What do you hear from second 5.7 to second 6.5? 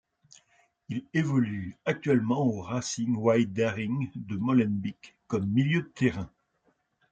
de terrain.